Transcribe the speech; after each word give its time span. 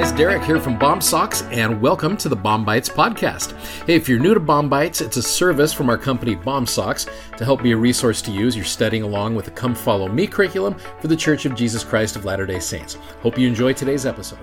guys, 0.00 0.12
Derek 0.12 0.42
here 0.44 0.58
from 0.58 0.78
BOMSOCKS, 0.78 1.52
and 1.52 1.78
welcome 1.78 2.16
to 2.16 2.30
the 2.30 2.36
BOM-BITES 2.36 2.88
podcast. 2.88 3.52
Hey, 3.84 3.96
if 3.96 4.08
you're 4.08 4.18
new 4.18 4.32
to 4.32 4.40
BOM-BITES, 4.40 5.02
it's 5.02 5.18
a 5.18 5.22
service 5.22 5.74
from 5.74 5.90
our 5.90 5.98
company 5.98 6.36
BOMSOCKS 6.36 7.36
to 7.36 7.44
help 7.44 7.62
be 7.62 7.72
a 7.72 7.76
resource 7.76 8.22
to 8.22 8.30
use. 8.30 8.56
You're 8.56 8.64
studying 8.64 9.02
along 9.02 9.34
with 9.34 9.44
the 9.44 9.50
Come 9.50 9.74
Follow 9.74 10.08
Me 10.08 10.26
curriculum 10.26 10.74
for 11.02 11.08
the 11.08 11.16
Church 11.16 11.44
of 11.44 11.54
Jesus 11.54 11.84
Christ 11.84 12.16
of 12.16 12.24
Latter 12.24 12.46
day 12.46 12.60
Saints. 12.60 12.94
Hope 13.20 13.36
you 13.36 13.46
enjoy 13.46 13.74
today's 13.74 14.06
episode. 14.06 14.38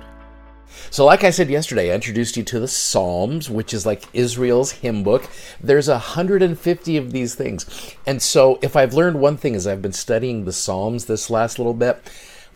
So, 0.91 1.05
like 1.05 1.23
I 1.23 1.31
said 1.31 1.49
yesterday, 1.49 1.91
I 1.91 1.95
introduced 1.95 2.37
you 2.37 2.43
to 2.43 2.59
the 2.59 2.67
Psalms, 2.67 3.49
which 3.49 3.73
is 3.73 3.83
like 3.83 4.03
Israel's 4.13 4.73
hymn 4.73 5.01
book. 5.01 5.27
There's 5.59 5.89
150 5.89 6.97
of 6.97 7.11
these 7.11 7.33
things. 7.33 7.95
And 8.05 8.21
so, 8.21 8.59
if 8.61 8.75
I've 8.75 8.93
learned 8.93 9.19
one 9.19 9.37
thing 9.37 9.55
as 9.55 9.65
I've 9.65 9.81
been 9.81 9.91
studying 9.91 10.45
the 10.45 10.53
Psalms 10.53 11.05
this 11.05 11.31
last 11.31 11.57
little 11.57 11.73
bit, 11.73 11.99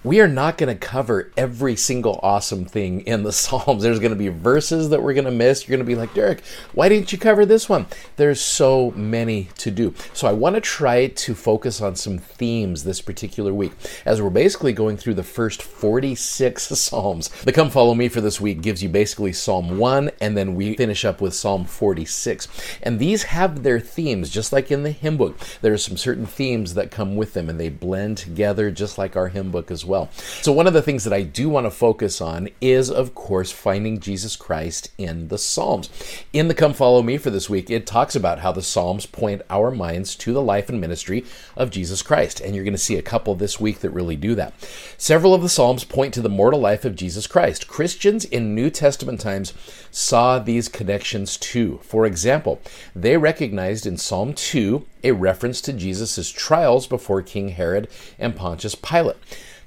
we 0.04 0.20
are 0.20 0.27
not 0.27 0.57
going 0.57 0.68
to 0.68 0.87
cover 0.87 1.32
every 1.37 1.75
single 1.75 2.19
awesome 2.23 2.65
thing 2.65 3.01
in 3.01 3.21
the 3.21 3.32
Psalms. 3.41 3.83
There's 3.83 4.00
going 4.00 4.11
to 4.11 4.18
be 4.18 4.29
verses 4.29 4.89
that 4.89 5.04
we're 5.04 5.14
going 5.14 5.25
to 5.25 5.32
miss. 5.32 5.68
You're 5.68 5.77
going 5.77 5.86
to 5.86 5.89
be 5.89 6.00
like, 6.00 6.14
Derek, 6.15 6.43
why 6.74 6.89
didn't 6.89 7.11
you 7.11 7.19
cover 7.19 7.46
this 7.46 7.69
one? 7.69 7.86
There's 8.15 8.41
so 8.41 8.91
many 8.96 9.50
to 9.57 9.69
do. 9.69 9.93
So 10.14 10.27
I 10.27 10.32
want 10.32 10.55
to 10.55 10.61
try 10.61 11.07
to 11.07 11.36
focus 11.36 11.82
on 11.82 11.96
some 11.96 12.18
themes 12.18 12.83
this 12.83 13.00
particular 13.00 13.54
week 13.54 13.74
as 14.04 14.21
we're 14.21 14.32
basically 14.32 14.74
going 14.74 14.97
through 14.97 15.14
the 15.14 15.24
first 15.24 15.61
46 15.61 16.63
Psalms. 16.82 17.29
The 17.43 17.54
Come 17.54 17.69
Follow 17.69 17.93
Me 17.93 18.10
for 18.10 18.21
this 18.21 18.41
week 18.41 18.61
gives 18.61 18.82
you 18.82 18.89
basically 18.89 19.33
Psalm 19.33 19.77
1, 19.77 20.11
and 20.19 20.36
then 20.36 20.55
we 20.55 20.75
finish 20.75 21.05
up 21.05 21.21
with 21.21 21.36
Psalm 21.36 21.65
46. 21.65 22.47
And 22.82 22.97
these 22.97 23.24
have 23.24 23.61
their 23.61 23.79
themes, 23.79 24.32
just 24.32 24.52
like 24.52 24.71
in 24.71 24.82
the 24.82 24.91
hymn 24.91 25.18
book. 25.18 25.38
There 25.61 25.74
are 25.74 25.77
some 25.77 25.97
certain 25.97 26.25
themes 26.25 26.74
that 26.74 26.89
come 26.89 27.15
with 27.15 27.33
them, 27.33 27.49
and 27.49 27.60
they 27.60 27.69
blend 27.69 28.18
together 28.18 28.71
just 28.71 28.97
like 28.97 29.15
our 29.15 29.27
hymn 29.27 29.52
book 29.52 29.69
as 29.69 29.86
well 29.86 29.90
well. 29.91 30.09
So, 30.41 30.51
one 30.51 30.65
of 30.65 30.73
the 30.73 30.81
things 30.81 31.04
that 31.04 31.13
I 31.13 31.21
do 31.21 31.50
want 31.50 31.65
to 31.65 31.71
focus 31.71 32.22
on 32.22 32.49
is, 32.61 32.89
of 32.89 33.13
course, 33.13 33.52
finding 33.52 33.99
Jesus 33.99 34.35
Christ 34.35 34.89
in 34.97 35.27
the 35.27 35.38
Psalms. 35.38 35.89
In 36.33 36.47
the 36.47 36.55
Come 36.55 36.73
Follow 36.73 37.03
Me 37.03 37.17
for 37.17 37.29
this 37.29 37.49
week, 37.49 37.69
it 37.69 37.85
talks 37.85 38.16
about 38.16 38.39
how 38.39 38.51
the 38.51 38.61
Psalms 38.61 39.05
point 39.05 39.41
our 39.49 39.69
minds 39.69 40.16
to 40.16 40.31
the 40.33 40.41
life 40.41 40.69
and 40.69 40.79
ministry 40.79 41.25
of 41.55 41.69
Jesus 41.69 42.01
Christ. 42.01 42.39
And 42.39 42.55
you're 42.55 42.63
going 42.63 42.73
to 42.73 42.77
see 42.77 42.97
a 42.97 43.01
couple 43.01 43.35
this 43.35 43.59
week 43.59 43.79
that 43.79 43.89
really 43.89 44.16
do 44.16 44.33
that. 44.35 44.53
Several 44.97 45.33
of 45.33 45.41
the 45.41 45.49
Psalms 45.49 45.83
point 45.83 46.13
to 46.13 46.21
the 46.21 46.29
mortal 46.29 46.61
life 46.61 46.85
of 46.85 46.95
Jesus 46.95 47.27
Christ. 47.27 47.67
Christians 47.67 48.23
in 48.25 48.55
New 48.55 48.69
Testament 48.69 49.19
times 49.19 49.53
saw 49.91 50.39
these 50.39 50.69
connections 50.69 51.35
too. 51.35 51.81
For 51.83 52.05
example, 52.05 52.61
they 52.95 53.17
recognized 53.17 53.85
in 53.85 53.97
Psalm 53.97 54.33
2 54.33 54.85
a 55.03 55.11
reference 55.11 55.61
to 55.61 55.73
Jesus' 55.73 56.29
trials 56.29 56.88
before 56.88 57.21
King 57.21 57.49
Herod 57.49 57.88
and 58.19 58.35
Pontius 58.35 58.75
Pilate 58.75 59.17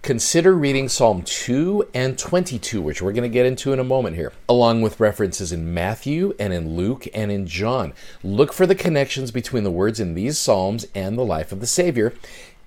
consider 0.04 0.54
reading 0.54 0.86
Psalm 0.86 1.22
2 1.22 1.88
and 1.94 2.18
22, 2.18 2.82
which 2.82 3.00
we're 3.00 3.14
going 3.14 3.22
to 3.22 3.28
get 3.30 3.46
into 3.46 3.72
in 3.72 3.78
a 3.78 3.84
moment 3.84 4.16
here, 4.16 4.34
along 4.50 4.82
with 4.82 5.00
references 5.00 5.50
in 5.50 5.72
Matthew 5.72 6.34
and 6.38 6.52
in 6.52 6.76
Luke 6.76 7.08
and 7.14 7.32
in 7.32 7.46
John. 7.46 7.94
Look 8.22 8.52
for 8.52 8.66
the 8.66 8.74
connections 8.74 9.30
between 9.30 9.64
the 9.64 9.70
words 9.70 9.98
in 9.98 10.12
these 10.12 10.38
Psalms 10.38 10.86
and 10.94 11.16
the 11.16 11.24
life 11.24 11.52
of 11.52 11.60
the 11.60 11.66
Savior, 11.66 12.12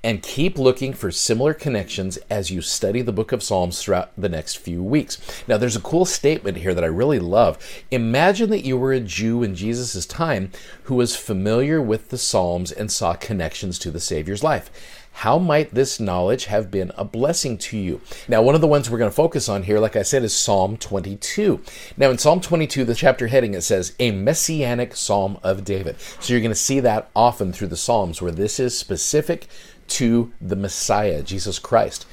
and 0.03 0.21
keep 0.23 0.57
looking 0.57 0.93
for 0.93 1.11
similar 1.11 1.53
connections 1.53 2.17
as 2.29 2.51
you 2.51 2.61
study 2.61 3.01
the 3.01 3.11
book 3.11 3.31
of 3.31 3.43
Psalms 3.43 3.81
throughout 3.81 4.11
the 4.17 4.29
next 4.29 4.57
few 4.57 4.83
weeks. 4.83 5.17
Now, 5.47 5.57
there's 5.57 5.75
a 5.75 5.81
cool 5.81 6.05
statement 6.05 6.57
here 6.57 6.73
that 6.73 6.83
I 6.83 6.87
really 6.87 7.19
love. 7.19 7.57
Imagine 7.91 8.49
that 8.51 8.65
you 8.65 8.77
were 8.77 8.93
a 8.93 8.99
Jew 8.99 9.43
in 9.43 9.55
Jesus' 9.55 10.05
time 10.05 10.51
who 10.83 10.95
was 10.95 11.15
familiar 11.15 11.81
with 11.81 12.09
the 12.09 12.17
Psalms 12.17 12.71
and 12.71 12.91
saw 12.91 13.13
connections 13.13 13.79
to 13.79 13.91
the 13.91 13.99
Savior's 13.99 14.43
life. 14.43 14.69
How 15.17 15.39
might 15.39 15.73
this 15.73 15.99
knowledge 15.99 16.45
have 16.45 16.69
been 16.69 16.91
a 16.95 17.03
blessing 17.03 17.57
to 17.57 17.77
you? 17.77 18.01
Now, 18.27 18.43
one 18.43 18.53
of 18.53 18.61
the 18.61 18.67
ones 18.67 18.87
we're 18.87 18.99
going 18.99 19.09
to 19.09 19.15
focus 19.15 19.49
on 19.49 19.63
here, 19.63 19.79
like 19.79 19.95
I 19.95 20.03
said, 20.03 20.23
is 20.23 20.35
Psalm 20.35 20.77
22. 20.77 21.59
Now, 21.97 22.11
in 22.11 22.19
Psalm 22.19 22.39
22, 22.39 22.85
the 22.85 22.93
chapter 22.93 23.25
heading, 23.25 23.55
it 23.55 23.61
says, 23.61 23.95
A 23.97 24.11
Messianic 24.11 24.95
Psalm 24.95 25.39
of 25.41 25.65
David. 25.65 25.99
So 26.19 26.33
you're 26.33 26.41
going 26.41 26.51
to 26.51 26.55
see 26.55 26.79
that 26.81 27.09
often 27.15 27.51
through 27.51 27.69
the 27.69 27.75
Psalms 27.75 28.21
where 28.21 28.31
this 28.31 28.59
is 28.59 28.77
specific 28.77 29.47
to 29.87 30.31
the 30.41 30.55
Messiah, 30.55 31.21
Jesus 31.21 31.59
Christ. 31.59 32.05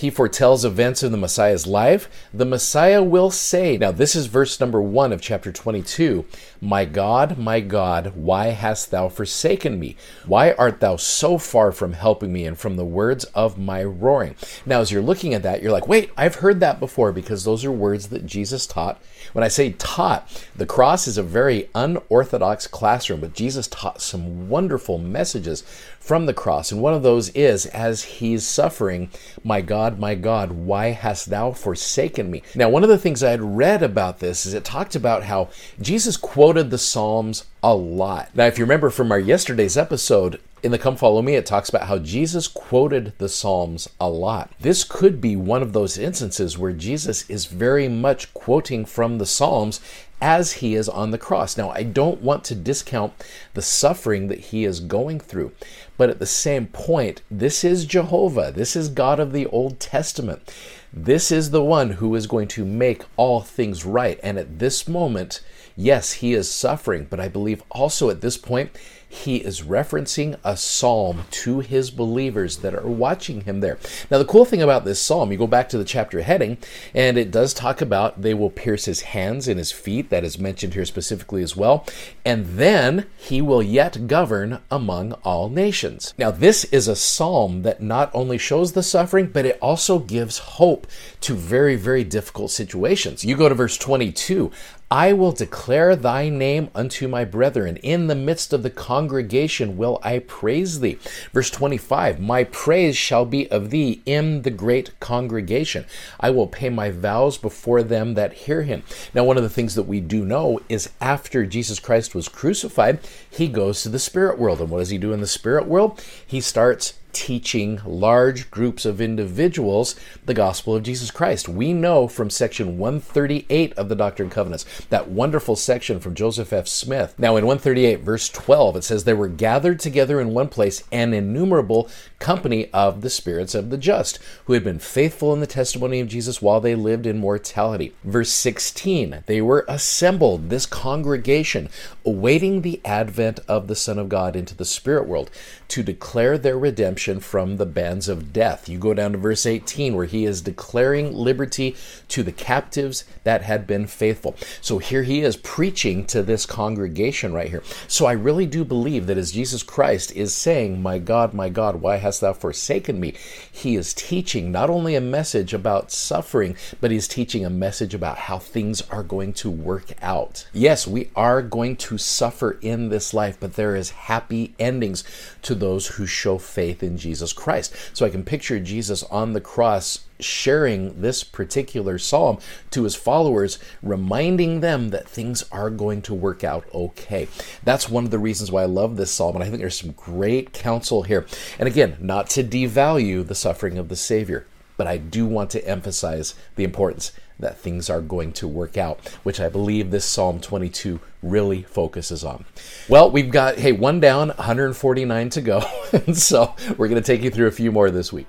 He 0.00 0.08
foretells 0.08 0.64
events 0.64 1.02
of 1.02 1.10
the 1.10 1.18
Messiah's 1.18 1.66
life. 1.66 2.08
The 2.32 2.46
Messiah 2.46 3.02
will 3.02 3.30
say, 3.30 3.76
now 3.76 3.92
this 3.92 4.16
is 4.16 4.28
verse 4.28 4.58
number 4.58 4.80
one 4.80 5.12
of 5.12 5.20
chapter 5.20 5.52
22 5.52 6.24
My 6.58 6.86
God, 6.86 7.36
my 7.36 7.60
God, 7.60 8.12
why 8.14 8.46
hast 8.46 8.90
thou 8.90 9.10
forsaken 9.10 9.78
me? 9.78 9.96
Why 10.24 10.52
art 10.52 10.80
thou 10.80 10.96
so 10.96 11.36
far 11.36 11.70
from 11.70 11.92
helping 11.92 12.32
me 12.32 12.46
and 12.46 12.58
from 12.58 12.76
the 12.76 12.84
words 12.84 13.24
of 13.34 13.58
my 13.58 13.84
roaring? 13.84 14.36
Now, 14.64 14.80
as 14.80 14.90
you're 14.90 15.02
looking 15.02 15.34
at 15.34 15.42
that, 15.42 15.62
you're 15.62 15.70
like, 15.70 15.86
wait, 15.86 16.10
I've 16.16 16.36
heard 16.36 16.60
that 16.60 16.80
before 16.80 17.12
because 17.12 17.44
those 17.44 17.62
are 17.66 17.70
words 17.70 18.08
that 18.08 18.24
Jesus 18.24 18.66
taught. 18.66 19.02
When 19.34 19.44
I 19.44 19.48
say 19.48 19.72
taught, 19.72 20.46
the 20.56 20.64
cross 20.64 21.06
is 21.06 21.18
a 21.18 21.22
very 21.22 21.68
unorthodox 21.74 22.66
classroom, 22.66 23.20
but 23.20 23.34
Jesus 23.34 23.68
taught 23.68 24.00
some 24.00 24.48
wonderful 24.48 24.96
messages 24.96 25.62
from 26.00 26.26
the 26.26 26.34
cross. 26.34 26.72
And 26.72 26.80
one 26.80 26.94
of 26.94 27.02
those 27.02 27.28
is, 27.30 27.66
as 27.66 28.02
he's 28.02 28.46
suffering, 28.46 29.10
My 29.44 29.60
God, 29.60 29.89
my 29.98 30.14
God, 30.14 30.52
why 30.52 30.90
hast 30.90 31.30
thou 31.30 31.52
forsaken 31.52 32.30
me? 32.30 32.42
Now, 32.54 32.68
one 32.68 32.82
of 32.82 32.88
the 32.88 32.98
things 32.98 33.22
I 33.22 33.30
had 33.30 33.56
read 33.56 33.82
about 33.82 34.18
this 34.18 34.46
is 34.46 34.54
it 34.54 34.64
talked 34.64 34.94
about 34.94 35.24
how 35.24 35.48
Jesus 35.80 36.16
quoted 36.16 36.70
the 36.70 36.78
Psalms 36.78 37.44
a 37.62 37.74
lot. 37.74 38.30
Now, 38.34 38.46
if 38.46 38.58
you 38.58 38.64
remember 38.64 38.90
from 38.90 39.10
our 39.10 39.18
yesterday's 39.18 39.76
episode, 39.76 40.40
in 40.62 40.72
the 40.72 40.78
Come 40.78 40.96
Follow 40.96 41.22
Me, 41.22 41.36
it 41.36 41.46
talks 41.46 41.68
about 41.68 41.86
how 41.86 41.98
Jesus 41.98 42.46
quoted 42.46 43.14
the 43.18 43.28
Psalms 43.28 43.88
a 43.98 44.08
lot. 44.08 44.50
This 44.60 44.84
could 44.84 45.20
be 45.20 45.34
one 45.34 45.62
of 45.62 45.72
those 45.72 45.96
instances 45.96 46.58
where 46.58 46.72
Jesus 46.72 47.28
is 47.30 47.46
very 47.46 47.88
much 47.88 48.32
quoting 48.34 48.84
from 48.84 49.18
the 49.18 49.26
Psalms 49.26 49.80
as 50.20 50.52
he 50.54 50.74
is 50.74 50.88
on 50.88 51.10
the 51.10 51.18
cross. 51.18 51.56
Now, 51.56 51.70
I 51.70 51.82
don't 51.82 52.20
want 52.20 52.44
to 52.44 52.54
discount 52.54 53.12
the 53.54 53.62
suffering 53.62 54.28
that 54.28 54.40
he 54.40 54.64
is 54.64 54.80
going 54.80 55.20
through, 55.20 55.52
but 55.96 56.10
at 56.10 56.18
the 56.18 56.26
same 56.26 56.66
point, 56.66 57.22
this 57.30 57.64
is 57.64 57.84
Jehovah. 57.84 58.52
This 58.54 58.76
is 58.76 58.88
God 58.88 59.20
of 59.20 59.32
the 59.32 59.46
Old 59.46 59.80
Testament. 59.80 60.52
This 60.92 61.30
is 61.30 61.50
the 61.50 61.62
one 61.62 61.90
who 61.90 62.14
is 62.14 62.26
going 62.26 62.48
to 62.48 62.64
make 62.64 63.04
all 63.16 63.40
things 63.40 63.84
right. 63.84 64.18
And 64.22 64.38
at 64.38 64.58
this 64.58 64.88
moment, 64.88 65.40
yes, 65.76 66.14
he 66.14 66.34
is 66.34 66.50
suffering, 66.50 67.06
but 67.08 67.20
I 67.20 67.28
believe 67.28 67.62
also 67.70 68.10
at 68.10 68.20
this 68.20 68.36
point, 68.36 68.70
he 69.12 69.38
is 69.38 69.62
referencing 69.62 70.38
a 70.44 70.56
psalm 70.56 71.24
to 71.32 71.58
his 71.58 71.90
believers 71.90 72.58
that 72.58 72.74
are 72.74 72.86
watching 72.86 73.40
him 73.40 73.58
there. 73.58 73.76
Now, 74.08 74.18
the 74.18 74.24
cool 74.24 74.44
thing 74.44 74.62
about 74.62 74.84
this 74.84 75.02
psalm, 75.02 75.32
you 75.32 75.36
go 75.36 75.48
back 75.48 75.68
to 75.70 75.78
the 75.78 75.84
chapter 75.84 76.22
heading, 76.22 76.58
and 76.94 77.18
it 77.18 77.32
does 77.32 77.52
talk 77.52 77.80
about 77.80 78.22
they 78.22 78.34
will 78.34 78.50
pierce 78.50 78.84
his 78.84 79.02
hands 79.02 79.48
and 79.48 79.58
his 79.58 79.72
feet. 79.72 80.10
That 80.10 80.22
is 80.22 80.38
mentioned 80.38 80.74
here 80.74 80.84
specifically 80.84 81.42
as 81.42 81.56
well. 81.56 81.84
And 82.24 82.46
then 82.56 83.06
he 83.16 83.42
will 83.42 83.62
yet 83.62 84.06
govern 84.06 84.60
among 84.70 85.12
all 85.24 85.48
nations. 85.48 86.14
Now, 86.16 86.30
this 86.30 86.62
is 86.66 86.86
a 86.86 86.94
psalm 86.94 87.62
that 87.62 87.82
not 87.82 88.12
only 88.14 88.38
shows 88.38 88.72
the 88.72 88.82
suffering, 88.82 89.26
but 89.26 89.44
it 89.44 89.58
also 89.60 89.98
gives 89.98 90.38
hope 90.38 90.86
to 91.22 91.34
very, 91.34 91.74
very 91.74 92.04
difficult 92.04 92.52
situations. 92.52 93.24
You 93.24 93.36
go 93.36 93.48
to 93.48 93.56
verse 93.56 93.76
22 93.76 94.52
I 94.92 95.12
will 95.12 95.30
declare 95.30 95.94
thy 95.94 96.28
name 96.28 96.68
unto 96.74 97.06
my 97.06 97.24
brethren. 97.24 97.76
In 97.76 98.08
the 98.08 98.16
midst 98.16 98.52
of 98.52 98.64
the 98.64 98.70
congregation 98.70 99.76
will 99.76 100.00
I 100.02 100.18
praise 100.18 100.80
thee. 100.80 100.98
Verse 101.32 101.48
25 101.48 102.18
My 102.18 102.42
praise 102.42 102.96
shall 102.96 103.24
be 103.24 103.48
of 103.52 103.70
thee 103.70 104.02
in 104.04 104.42
the 104.42 104.50
great 104.50 104.98
congregation. 104.98 105.84
I 106.18 106.30
will 106.30 106.48
pay 106.48 106.70
my 106.70 106.90
vows 106.90 107.38
before 107.38 107.84
them 107.84 108.14
that 108.14 108.32
hear 108.32 108.62
him. 108.62 108.82
Now, 109.14 109.22
one 109.22 109.36
of 109.36 109.44
the 109.44 109.48
things 109.48 109.76
that 109.76 109.84
we 109.84 110.00
do 110.00 110.24
know 110.24 110.58
is 110.68 110.90
after 111.00 111.46
Jesus 111.46 111.78
Christ 111.78 112.12
was 112.12 112.28
crucified, 112.28 112.98
he 113.30 113.46
goes 113.46 113.84
to 113.84 113.88
the 113.90 114.00
spirit 114.00 114.40
world. 114.40 114.60
And 114.60 114.70
what 114.70 114.80
does 114.80 114.90
he 114.90 114.98
do 114.98 115.12
in 115.12 115.20
the 115.20 115.26
spirit 115.28 115.66
world? 115.66 116.04
He 116.26 116.40
starts 116.40 116.94
teaching 117.12 117.80
large 117.84 118.50
groups 118.50 118.84
of 118.84 119.00
individuals 119.00 119.96
the 120.24 120.34
gospel 120.34 120.76
of 120.76 120.82
Jesus 120.82 121.10
Christ. 121.10 121.48
We 121.48 121.72
know 121.72 122.08
from 122.08 122.30
section 122.30 122.78
138 122.78 123.72
of 123.74 123.88
the 123.88 123.94
Doctrine 123.94 124.26
and 124.26 124.32
Covenants, 124.32 124.64
that 124.90 125.08
wonderful 125.08 125.56
section 125.56 126.00
from 126.00 126.14
Joseph 126.14 126.52
F. 126.52 126.68
Smith. 126.68 127.14
Now, 127.18 127.36
in 127.36 127.46
138, 127.46 128.00
verse 128.00 128.28
12, 128.28 128.76
it 128.76 128.84
says, 128.84 129.04
They 129.04 129.14
were 129.14 129.28
gathered 129.28 129.80
together 129.80 130.20
in 130.20 130.34
one 130.34 130.48
place 130.48 130.84
an 130.92 131.12
innumerable 131.12 131.88
company 132.18 132.70
of 132.72 133.00
the 133.00 133.10
spirits 133.10 133.54
of 133.54 133.70
the 133.70 133.78
just, 133.78 134.18
who 134.44 134.52
had 134.52 134.62
been 134.62 134.78
faithful 134.78 135.34
in 135.34 135.40
the 135.40 135.46
testimony 135.46 136.00
of 136.00 136.08
Jesus 136.08 136.40
while 136.40 136.60
they 136.60 136.74
lived 136.74 137.06
in 137.06 137.18
mortality. 137.18 137.94
Verse 138.04 138.30
16, 138.30 139.24
They 139.26 139.40
were 139.40 139.64
assembled, 139.68 140.50
this 140.50 140.66
congregation, 140.66 141.68
awaiting 142.04 142.62
the 142.62 142.80
advent 142.84 143.40
of 143.48 143.66
the 143.66 143.74
Son 143.74 143.98
of 143.98 144.08
God 144.08 144.36
into 144.36 144.54
the 144.54 144.64
spirit 144.64 145.06
world 145.06 145.30
to 145.68 145.82
declare 145.82 146.38
their 146.38 146.58
redemption 146.58 146.99
redemption 147.08 147.20
from 147.30 147.56
the 147.56 147.66
bands 147.66 148.08
of 148.08 148.32
death. 148.32 148.68
You 148.68 148.78
go 148.78 148.92
down 148.92 149.12
to 149.12 149.18
verse 149.18 149.46
18 149.46 149.94
where 149.94 150.06
he 150.06 150.26
is 150.26 150.42
declaring 150.42 151.14
liberty 151.14 151.74
to 152.08 152.22
the 152.22 152.32
captives 152.32 153.04
that 153.24 153.42
had 153.42 153.66
been 153.66 153.86
faithful. 153.86 154.36
So 154.60 154.78
here 154.78 155.02
he 155.02 155.22
is 155.22 155.36
preaching 155.36 156.04
to 156.06 156.22
this 156.22 156.44
congregation 156.44 157.32
right 157.32 157.48
here. 157.48 157.62
So 157.88 158.06
I 158.06 158.12
really 158.12 158.46
do 158.46 158.64
believe 158.64 159.06
that 159.06 159.16
as 159.16 159.32
Jesus 159.32 159.62
Christ 159.62 160.12
is 160.14 160.34
saying, 160.34 160.82
My 160.82 160.98
God, 160.98 161.32
my 161.32 161.48
God, 161.48 161.76
why 161.76 161.96
hast 161.96 162.20
thou 162.20 162.34
forsaken 162.34 163.00
me? 163.00 163.14
He 163.50 163.76
is 163.76 163.94
teaching 163.94 164.52
not 164.52 164.68
only 164.68 164.94
a 164.94 165.00
message 165.00 165.54
about 165.54 165.90
suffering, 165.90 166.56
but 166.80 166.90
he's 166.90 167.08
teaching 167.08 167.46
a 167.46 167.50
message 167.50 167.94
about 167.94 168.18
how 168.18 168.38
things 168.38 168.82
are 168.90 169.02
going 169.02 169.32
to 169.34 169.50
work 169.50 169.92
out. 170.02 170.46
Yes, 170.52 170.86
we 170.86 171.10
are 171.16 171.40
going 171.40 171.76
to 171.76 171.96
suffer 171.96 172.58
in 172.60 172.90
this 172.90 173.14
life, 173.14 173.38
but 173.40 173.54
there 173.54 173.74
is 173.74 173.90
happy 173.90 174.54
endings 174.58 175.04
to 175.42 175.54
those 175.54 175.86
who 175.86 176.06
show 176.06 176.36
faith 176.36 176.82
in 176.82 176.89
Jesus 176.96 177.32
Christ. 177.32 177.74
So 177.92 178.04
I 178.06 178.10
can 178.10 178.24
picture 178.24 178.60
Jesus 178.60 179.02
on 179.04 179.32
the 179.32 179.40
cross 179.40 180.04
sharing 180.20 181.00
this 181.00 181.24
particular 181.24 181.98
psalm 181.98 182.38
to 182.70 182.84
his 182.84 182.94
followers, 182.94 183.58
reminding 183.82 184.60
them 184.60 184.90
that 184.90 185.08
things 185.08 185.44
are 185.50 185.70
going 185.70 186.02
to 186.02 186.14
work 186.14 186.44
out 186.44 186.66
okay. 186.74 187.28
That's 187.64 187.88
one 187.88 188.04
of 188.04 188.10
the 188.10 188.18
reasons 188.18 188.52
why 188.52 188.62
I 188.62 188.66
love 188.66 188.96
this 188.96 189.10
psalm, 189.10 189.34
and 189.34 189.42
I 189.42 189.48
think 189.48 189.60
there's 189.60 189.80
some 189.80 189.92
great 189.92 190.52
counsel 190.52 191.02
here. 191.02 191.26
And 191.58 191.66
again, 191.66 191.96
not 192.00 192.28
to 192.30 192.44
devalue 192.44 193.26
the 193.26 193.34
suffering 193.34 193.78
of 193.78 193.88
the 193.88 193.96
Savior, 193.96 194.46
but 194.80 194.86
I 194.86 194.96
do 194.96 195.26
want 195.26 195.50
to 195.50 195.68
emphasize 195.68 196.34
the 196.56 196.64
importance 196.64 197.12
that 197.38 197.58
things 197.58 197.90
are 197.90 198.00
going 198.00 198.32
to 198.32 198.48
work 198.48 198.78
out, 198.78 199.06
which 199.24 199.38
I 199.38 199.50
believe 199.50 199.90
this 199.90 200.06
Psalm 200.06 200.40
22 200.40 201.00
really 201.22 201.64
focuses 201.64 202.24
on. 202.24 202.46
Well, 202.88 203.10
we've 203.10 203.30
got, 203.30 203.58
hey, 203.58 203.72
one 203.72 204.00
down, 204.00 204.28
149 204.28 205.28
to 205.28 205.40
go. 205.42 205.60
so 206.14 206.54
we're 206.78 206.88
going 206.88 207.02
to 207.02 207.06
take 207.06 207.22
you 207.22 207.28
through 207.28 207.48
a 207.48 207.50
few 207.50 207.70
more 207.70 207.90
this 207.90 208.10
week. 208.10 208.26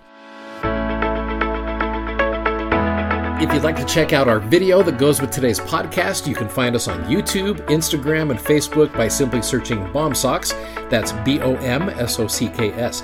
If 3.42 3.54
you'd 3.54 3.64
like 3.64 3.78
to 3.78 3.86
check 3.86 4.12
out 4.12 4.28
our 4.28 4.42
video 4.42 4.84
that 4.84 4.98
goes 4.98 5.22
with 5.22 5.32
today's 5.32 5.62
podcast, 5.62 6.28
you 6.28 6.36
can 6.36 6.50
find 6.50 6.76
us 6.76 6.90
on 6.90 7.02
YouTube, 7.06 7.66
Instagram, 7.68 8.30
and 8.30 8.38
Facebook 8.38 8.92
by 8.98 9.08
simply 9.08 9.42
searching 9.42 9.80
BOMSOCKS. 9.94 10.90
That's 10.90 11.14
B 11.24 11.40
O 11.40 11.56
M 11.56 11.88
S 11.92 12.20
O 12.20 12.28
C 12.28 12.50
K 12.50 12.74
S. 12.74 13.04